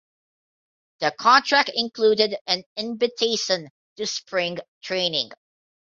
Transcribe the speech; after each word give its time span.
The 1.01 1.11
contract 1.19 1.69
included 1.75 2.35
an 2.47 2.63
invitation 2.75 3.69
to 3.97 4.07
spring 4.07 4.57
training. 4.81 5.29